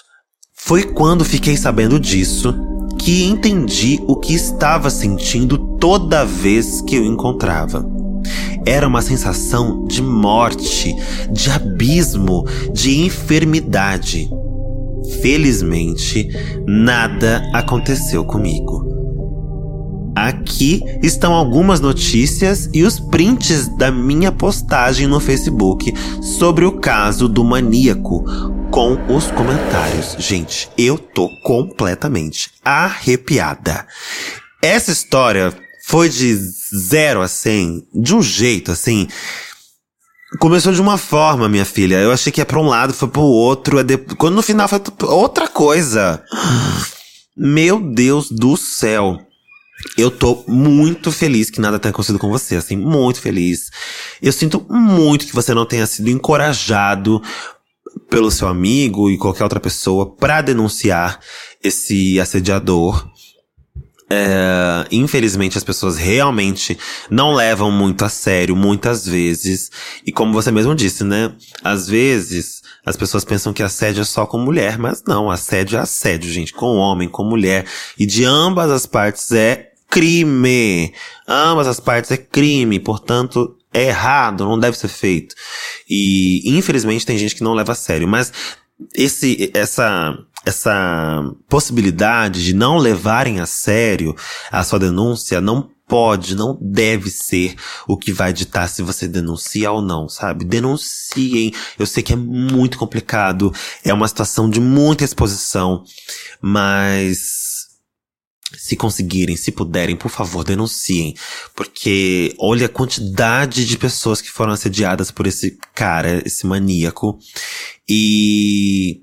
[0.68, 2.52] Foi quando fiquei sabendo disso
[2.98, 7.88] que entendi o que estava sentindo toda vez que eu encontrava.
[8.66, 10.96] Era uma sensação de morte,
[11.32, 14.28] de abismo, de enfermidade.
[15.22, 16.30] Felizmente,
[16.66, 18.95] nada aconteceu comigo.
[20.16, 27.28] Aqui estão algumas notícias e os prints da minha postagem no Facebook sobre o caso
[27.28, 28.24] do maníaco,
[28.72, 30.16] com os comentários.
[30.18, 33.86] Gente, eu tô completamente arrepiada.
[34.62, 35.54] Essa história
[35.86, 39.08] foi de zero a cem, de um jeito assim.
[40.40, 41.96] Começou de uma forma, minha filha.
[41.96, 43.78] Eu achei que ia pra um lado, foi pro outro.
[44.18, 46.24] Quando no final foi outra coisa.
[47.38, 49.25] Meu Deus do céu.
[49.98, 53.70] Eu tô muito feliz que nada tenha acontecido com você, assim, muito feliz.
[54.22, 57.22] Eu sinto muito que você não tenha sido encorajado
[58.10, 61.20] pelo seu amigo e qualquer outra pessoa para denunciar
[61.64, 63.10] esse assediador.
[64.08, 66.78] É, infelizmente as pessoas realmente
[67.10, 69.72] não levam muito a sério muitas vezes.
[70.06, 71.34] E como você mesmo disse, né?
[71.64, 75.82] Às vezes as pessoas pensam que assédio é só com mulher, mas não, assédio é
[75.82, 77.66] assédio, gente, com homem, com mulher.
[77.98, 80.94] E de ambas as partes é crime.
[81.28, 85.36] Ambas as partes é crime, portanto, é errado, não deve ser feito.
[85.90, 88.32] E infelizmente tem gente que não leva a sério, mas
[88.94, 94.16] esse essa essa possibilidade de não levarem a sério
[94.52, 97.56] a sua denúncia não pode, não deve ser
[97.88, 100.44] o que vai ditar se você denuncia ou não, sabe?
[100.44, 101.54] Denunciem.
[101.78, 105.84] Eu sei que é muito complicado, é uma situação de muita exposição,
[106.42, 107.55] mas
[108.58, 111.16] se conseguirem, se puderem, por favor, denunciem.
[111.56, 117.18] Porque olha a quantidade de pessoas que foram assediadas por esse cara, esse maníaco.
[117.88, 119.02] E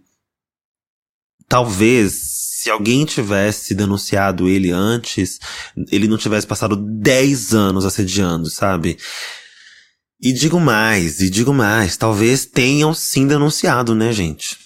[1.49, 5.41] talvez se alguém tivesse denunciado ele antes,
[5.91, 8.97] ele não tivesse passado 10 anos assediando, sabe?
[10.21, 14.57] E digo mais, e digo mais, talvez tenham sim denunciado, né, gente?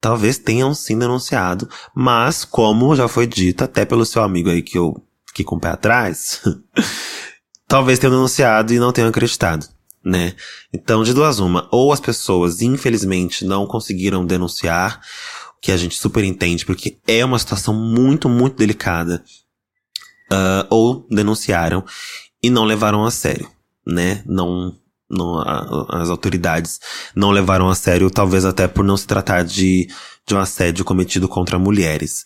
[0.00, 4.78] Talvez tenham sim denunciado, mas como já foi dito até pelo seu amigo aí que
[4.78, 6.40] eu fiquei com o pé atrás,
[7.66, 9.68] talvez tenham denunciado e não tenham acreditado
[10.08, 10.34] né?
[10.72, 15.00] Então, de duas uma, ou as pessoas, infelizmente, não conseguiram denunciar,
[15.60, 19.22] que a gente super entende, porque é uma situação muito, muito delicada.
[20.30, 21.82] Uh, ou denunciaram
[22.42, 23.50] e não levaram a sério,
[23.86, 24.22] né?
[24.26, 24.76] Não,
[25.10, 26.80] não a, as autoridades
[27.14, 29.88] não levaram a sério, talvez até por não se tratar de,
[30.26, 32.24] de um assédio cometido contra mulheres.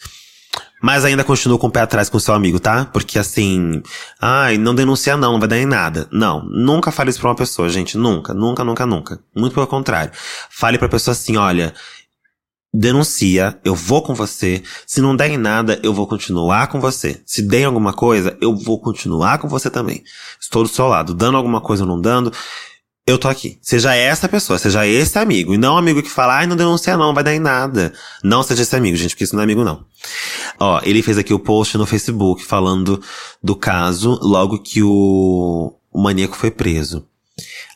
[0.82, 2.84] Mas ainda continua com o pé atrás com seu amigo, tá?
[2.86, 3.80] Porque assim,
[4.20, 6.08] ai, não denuncia não, não vai dar em nada.
[6.10, 7.96] Não, nunca fale isso pra uma pessoa, gente.
[7.96, 9.20] Nunca, nunca, nunca, nunca.
[9.34, 10.12] Muito pelo contrário.
[10.50, 11.72] Fale pra pessoa assim, olha,
[12.74, 14.60] denuncia, eu vou com você.
[14.84, 17.22] Se não der em nada, eu vou continuar com você.
[17.24, 20.02] Se der em alguma coisa, eu vou continuar com você também.
[20.40, 22.32] Estou do seu lado, dando alguma coisa ou não dando.
[23.04, 23.58] Eu tô aqui.
[23.60, 25.52] Seja essa pessoa, seja esse amigo.
[25.52, 27.92] E não amigo que fala, ai, não denuncia não, vai dar em nada.
[28.22, 29.84] Não seja esse amigo, gente, porque isso não é amigo não.
[30.58, 33.02] Ó, ele fez aqui o post no Facebook falando
[33.42, 37.04] do caso logo que o, o maníaco foi preso.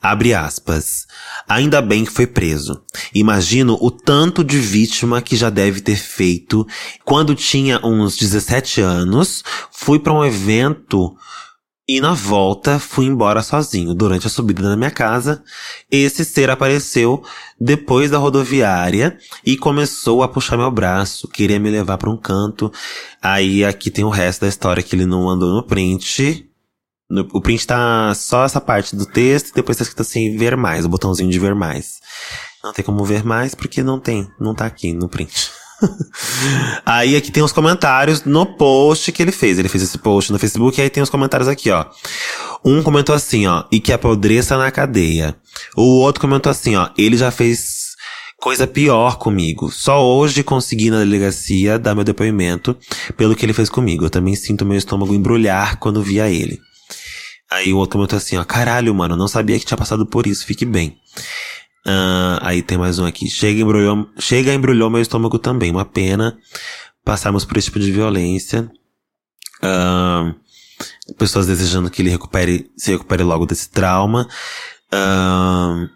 [0.01, 1.07] Abre aspas.
[1.49, 2.81] Ainda bem que foi preso.
[3.13, 6.65] Imagino o tanto de vítima que já deve ter feito.
[7.05, 11.17] Quando tinha uns 17 anos, fui para um evento
[11.89, 13.95] e na volta fui embora sozinho.
[13.95, 15.43] Durante a subida da minha casa,
[15.91, 17.23] esse ser apareceu
[17.61, 22.73] depois da rodoviária e começou a puxar meu braço, queria me levar para um canto.
[23.23, 26.51] Aí aqui tem o resto da história que ele não mandou no print.
[27.09, 30.85] No, o print tá só essa parte do texto depois tá escrito assim, ver mais,
[30.85, 32.01] o botãozinho de ver mais.
[32.65, 35.53] Não tem como ver mais porque não tem, não tá aqui no print.
[36.85, 39.59] aí aqui tem os comentários no post que ele fez.
[39.59, 41.85] Ele fez esse post no Facebook e aí tem os comentários aqui, ó.
[42.65, 45.37] Um comentou assim, ó, e que apodreça na cadeia.
[45.77, 47.95] O outro comentou assim, ó, ele já fez
[48.41, 49.71] coisa pior comigo.
[49.71, 52.77] Só hoje consegui na delegacia dar meu depoimento
[53.17, 54.05] pelo que ele fez comigo.
[54.05, 56.61] Eu também sinto meu estômago embrulhar quando via ele.
[57.51, 60.45] Aí o outro comentou assim, ó, caralho, mano, não sabia que tinha passado por isso,
[60.45, 60.97] fique bem.
[61.87, 63.31] Uh, aí tem mais um aqui.
[63.31, 65.71] Chega, embrulhou, chega, embrulhou meu estômago também.
[65.71, 66.37] Uma pena
[67.05, 68.71] passarmos por esse tipo de violência.
[69.63, 70.35] Uh,
[71.15, 74.29] pessoas desejando que ele recupere, se recupere logo desse trauma.
[74.93, 75.89] Uh,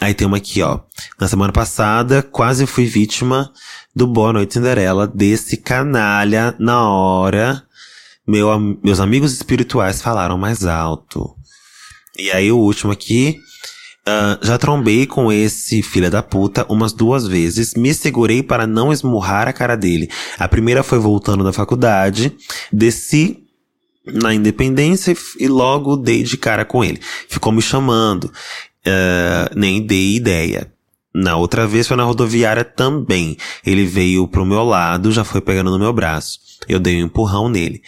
[0.00, 0.80] aí tem uma aqui, ó.
[1.20, 3.52] Na semana passada, quase fui vítima
[3.94, 7.66] do Boa Noite Cinderela, desse canalha na hora
[8.26, 11.36] meu, meus amigos espirituais falaram mais alto.
[12.18, 13.38] E aí o último aqui.
[14.08, 17.74] Uh, já trombei com esse filho da puta umas duas vezes.
[17.74, 20.08] Me segurei para não esmurrar a cara dele.
[20.38, 22.32] A primeira foi voltando da faculdade.
[22.72, 23.42] Desci
[24.06, 27.00] na independência e logo dei de cara com ele.
[27.28, 28.24] Ficou me chamando.
[28.86, 30.72] Uh, nem dei ideia.
[31.12, 33.36] Na outra vez foi na rodoviária também.
[33.64, 36.38] Ele veio pro meu lado, já foi pegando no meu braço.
[36.68, 37.82] Eu dei um empurrão nele.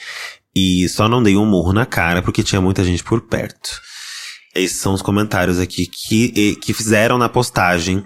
[0.56, 3.80] E só não dei um murro na cara porque tinha muita gente por perto.
[4.54, 8.04] Esses são os comentários aqui que, que fizeram na postagem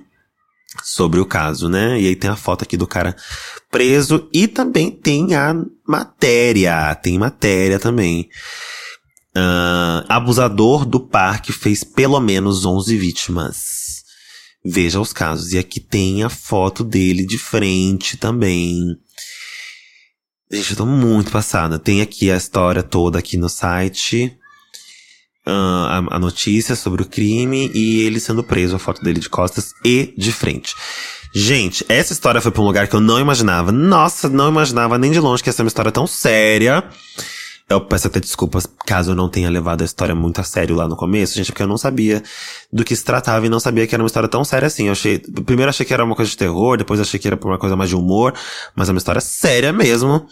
[0.83, 2.01] sobre o caso, né?
[2.01, 3.15] E aí tem a foto aqui do cara
[3.71, 5.55] preso e também tem a
[5.87, 6.95] matéria.
[6.95, 8.29] Tem matéria também.
[9.37, 14.03] Uh, abusador do parque fez pelo menos 11 vítimas.
[14.65, 15.53] Veja os casos.
[15.53, 18.97] E aqui tem a foto dele de frente também.
[20.51, 21.79] Gente, eu tô muito passada.
[21.79, 24.38] Tem aqui a história toda aqui no site.
[25.45, 29.29] Uh, a, a, notícia sobre o crime e ele sendo preso, a foto dele de
[29.29, 30.77] costas e de frente.
[31.35, 33.73] Gente, essa história foi pra um lugar que eu não imaginava.
[33.73, 36.85] Nossa, não imaginava nem de longe que ia ser uma história tão séria.
[37.73, 40.87] Eu peço até desculpas caso eu não tenha levado a história muito a sério lá
[40.87, 42.23] no começo, gente, porque eu não sabia
[42.73, 44.87] do que se tratava e não sabia que era uma história tão séria assim.
[44.87, 47.58] Eu achei, primeiro achei que era uma coisa de terror, depois achei que era uma
[47.58, 48.35] coisa mais de humor,
[48.75, 50.27] mas é uma história séria mesmo.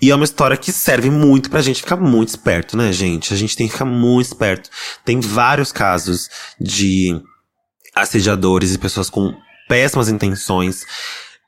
[0.00, 3.34] E é uma história que serve muito pra gente ficar muito esperto, né, gente?
[3.34, 4.70] A gente tem que ficar muito esperto.
[5.04, 7.20] Tem vários casos de
[7.94, 9.34] assediadores e pessoas com
[9.68, 10.84] péssimas intenções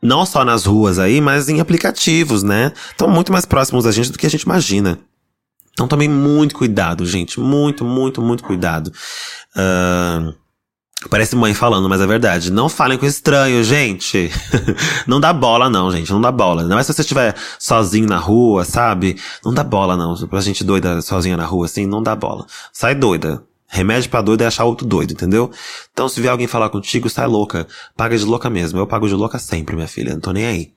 [0.00, 2.72] não só nas ruas aí, mas em aplicativos, né?
[2.90, 4.98] Estão muito mais próximos da gente do que a gente imagina.
[5.78, 7.38] Então tomem muito cuidado, gente.
[7.38, 8.88] Muito, muito, muito cuidado.
[9.54, 10.34] Uh,
[11.08, 12.50] parece mãe falando, mas é verdade.
[12.50, 14.28] Não falem com estranho, gente.
[15.06, 16.10] não dá bola, não, gente.
[16.10, 16.64] Não dá bola.
[16.64, 19.20] Não é se você estiver sozinho na rua, sabe?
[19.44, 20.16] Não dá bola, não.
[20.26, 22.44] Pra gente doida sozinha na rua, assim, não dá bola.
[22.72, 23.40] Sai doida.
[23.70, 25.50] Remédio pra doido é achar outro doido, entendeu?
[25.92, 27.68] Então, se vier alguém falar contigo, sai louca.
[27.94, 28.78] Paga de louca mesmo.
[28.78, 30.14] Eu pago de louca sempre, minha filha.
[30.14, 30.72] Não tô nem aí.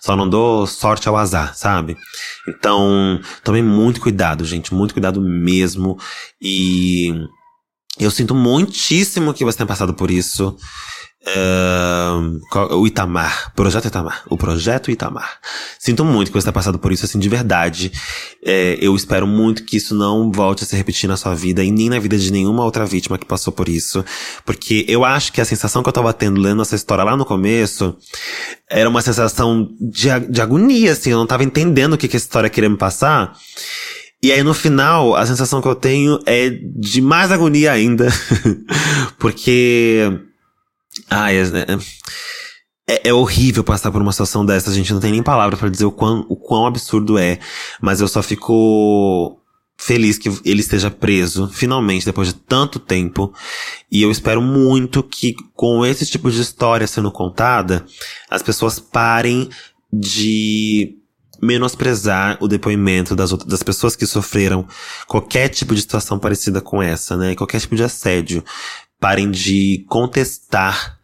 [0.00, 1.96] Só não dou sorte ao azar, sabe?
[2.48, 4.72] Então, tomem muito cuidado, gente.
[4.72, 5.98] Muito cuidado mesmo.
[6.40, 7.12] E
[7.98, 10.56] eu sinto muitíssimo que você tenha passado por isso.
[11.28, 12.40] Uh,
[12.76, 15.40] o Itamar, Projeto Itamar, o Projeto Itamar.
[15.76, 17.90] Sinto muito que você está passando por isso, assim, de verdade.
[18.44, 21.72] É, eu espero muito que isso não volte a se repetir na sua vida e
[21.72, 24.04] nem na vida de nenhuma outra vítima que passou por isso.
[24.44, 27.24] Porque eu acho que a sensação que eu tava tendo lendo essa história lá no
[27.24, 27.96] começo
[28.70, 32.26] era uma sensação de, de agonia, assim, eu não tava entendendo o que, que essa
[32.26, 33.36] história queria me passar.
[34.22, 38.06] E aí no final, a sensação que eu tenho é de mais agonia ainda.
[39.18, 40.25] porque
[41.10, 41.78] É, é,
[42.88, 44.70] é, é, horrível passar por uma situação dessa.
[44.70, 47.38] A gente não tem nem palavra para dizer o quão, o quão absurdo é.
[47.80, 49.40] Mas eu só fico
[49.78, 53.32] feliz que ele esteja preso, finalmente, depois de tanto tempo.
[53.90, 57.84] E eu espero muito que, com esse tipo de história sendo contada,
[58.30, 59.50] as pessoas parem
[59.92, 60.96] de
[61.40, 64.66] menosprezar o depoimento das, outras, das pessoas que sofreram
[65.06, 67.34] qualquer tipo de situação parecida com essa, né?
[67.34, 68.42] Qualquer tipo de assédio
[69.00, 70.98] parem de contestar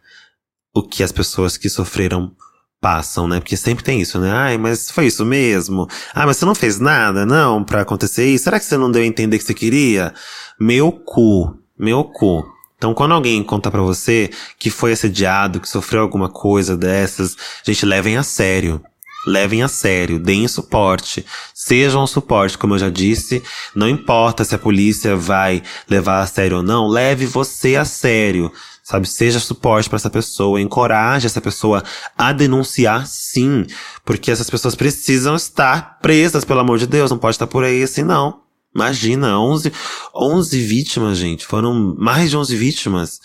[0.73, 2.35] o que as pessoas que sofreram
[2.81, 3.39] passam, né?
[3.39, 4.31] Porque sempre tem isso, né?
[4.31, 5.87] Ai, mas foi isso mesmo.
[6.13, 8.43] Ah, mas você não fez nada, não, para acontecer isso.
[8.43, 10.13] Será que você não deu a entender que você queria?
[10.59, 12.45] Meu cu, meu cu.
[12.77, 14.29] Então, quando alguém conta para você
[14.59, 18.83] que foi assediado, que sofreu alguma coisa dessas, gente, levem a sério
[19.25, 23.41] levem a sério, deem suporte, sejam um suporte, como eu já disse,
[23.75, 28.51] não importa se a polícia vai levar a sério ou não, leve você a sério,
[28.83, 29.07] sabe?
[29.07, 31.83] Seja suporte para essa pessoa, encoraje essa pessoa
[32.17, 33.65] a denunciar sim,
[34.05, 37.83] porque essas pessoas precisam estar presas, pelo amor de Deus, não pode estar por aí
[37.83, 38.43] assim não.
[38.75, 39.71] Imagina, 11,
[40.15, 43.19] 11 vítimas, gente, foram mais de 11 vítimas.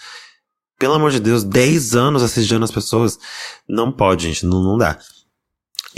[0.79, 3.19] Pelo amor de Deus, 10 anos assediando as pessoas.
[3.69, 4.99] Não pode, gente, não, não dá.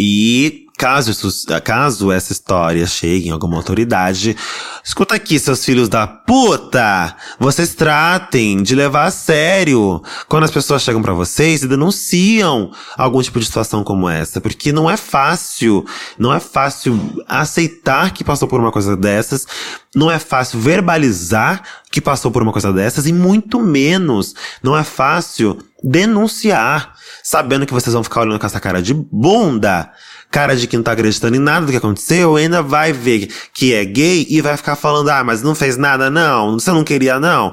[0.03, 4.35] E caso, isso, caso essa história chegue em alguma autoridade,
[4.83, 7.15] escuta aqui, seus filhos da puta!
[7.39, 13.21] Vocês tratem de levar a sério quando as pessoas chegam para vocês e denunciam algum
[13.21, 14.41] tipo de situação como essa.
[14.41, 15.85] Porque não é fácil,
[16.19, 19.47] não é fácil aceitar que passou por uma coisa dessas,
[19.95, 21.63] não é fácil verbalizar
[21.93, 27.73] que passou por uma coisa dessas e muito menos não é fácil denunciar sabendo que
[27.73, 29.91] vocês vão ficar olhando com essa cara de bunda,
[30.31, 33.75] cara de que não tá acreditando em nada do que aconteceu, ainda vai ver que
[33.75, 37.19] é gay e vai ficar falando, ah, mas não fez nada não, você não queria
[37.19, 37.53] não.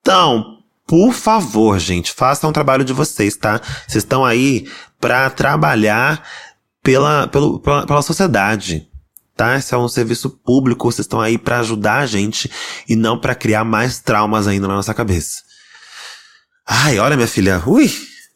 [0.00, 3.60] Então, por favor, gente, façam o trabalho de vocês, tá?
[3.86, 4.68] Vocês estão aí
[5.00, 6.22] para trabalhar
[6.82, 8.88] pela, pelo, pela, pela sociedade
[9.36, 9.56] tá?
[9.56, 12.50] Esse é um serviço público, vocês estão aí para ajudar a gente
[12.88, 15.42] e não para criar mais traumas ainda na nossa cabeça.
[16.66, 17.90] Ai, olha minha filha, ui,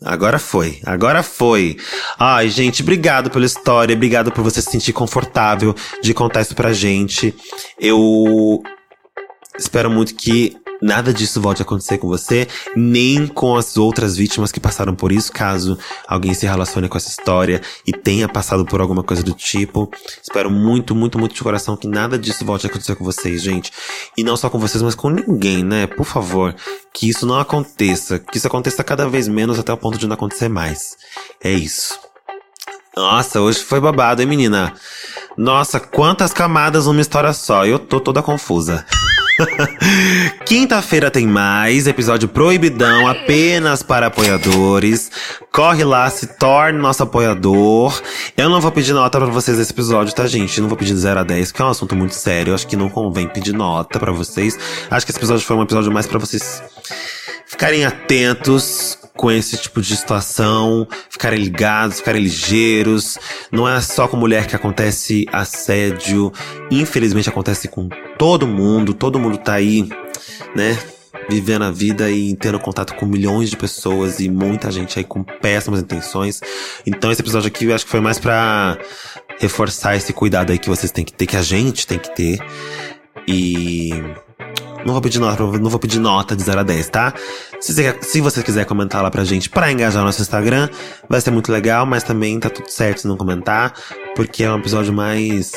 [0.05, 1.77] Agora foi, agora foi.
[2.19, 6.73] Ai, gente, obrigado pela história, obrigado por você se sentir confortável de contar isso pra
[6.73, 7.35] gente.
[7.81, 8.63] Eu
[9.59, 12.47] espero muito que nada disso volte a acontecer com você,
[12.77, 17.09] nem com as outras vítimas que passaram por isso, caso alguém se relacione com essa
[17.09, 19.91] história e tenha passado por alguma coisa do tipo.
[20.23, 23.73] Espero muito, muito, muito de coração que nada disso volte a acontecer com vocês, gente.
[24.17, 25.87] E não só com vocês, mas com ninguém, né?
[25.87, 26.55] Por favor,
[26.93, 30.15] que isso não aconteça, que isso aconteça cada vez menos até o ponto de não
[30.15, 30.97] acontecer mais.
[31.43, 31.99] É isso.
[32.97, 34.75] Nossa, hoje foi babado, hein, menina?
[35.37, 37.65] Nossa, quantas camadas numa história só.
[37.65, 38.85] Eu tô toda confusa.
[40.45, 45.11] Quinta-feira tem mais episódio proibidão apenas para apoiadores.
[45.53, 48.01] Corre lá, se torne nosso apoiador.
[48.37, 50.61] Eu não vou pedir nota para vocês nesse episódio, tá, gente?
[50.61, 52.51] Não vou pedir 0 a 10, que é um assunto muito sério.
[52.51, 54.59] Eu acho que não convém pedir nota para vocês.
[54.91, 56.63] Acho que esse episódio foi um episódio mais para vocês
[57.47, 63.19] ficarem atentos com esse tipo de situação, ficarem ligados, ficarem ligeiros.
[63.51, 66.33] Não é só com mulher que acontece assédio,
[66.71, 69.89] infelizmente acontece com todo mundo, todo mundo tá aí,
[70.55, 70.79] né?
[71.29, 75.25] Vivendo a vida e tendo contato com milhões de pessoas e muita gente aí com
[75.25, 76.41] péssimas intenções.
[76.87, 78.79] Então esse episódio aqui eu acho que foi mais pra
[79.41, 82.39] reforçar esse cuidado aí que vocês têm que ter, que a gente tem que ter.
[83.27, 83.93] E
[84.85, 87.15] não vou pedir nota, não vou pedir nota de 0 a 10, tá?
[87.61, 90.69] Se você, se você quiser comentar lá pra gente pra engajar o nosso Instagram,
[91.09, 93.75] vai ser muito legal, mas também tá tudo certo se não comentar,
[94.15, 95.53] porque é um episódio mais.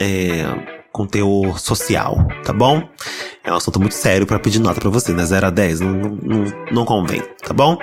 [0.00, 2.88] É, com teor social, tá bom?
[3.44, 5.24] É um assunto muito sério para pedir nota para você, né?
[5.24, 7.78] 0 a 10, não, não, não convém, tá bom?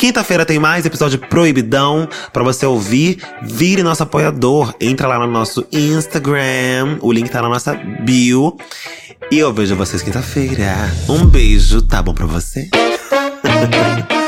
[0.00, 3.18] Quinta-feira tem mais episódio proibidão para você ouvir.
[3.42, 4.74] Vire nosso apoiador.
[4.80, 6.96] Entra lá no nosso Instagram.
[7.02, 8.56] O link tá na nossa bio.
[9.30, 10.90] E eu vejo vocês quinta-feira.
[11.06, 12.70] Um beijo, tá bom pra você?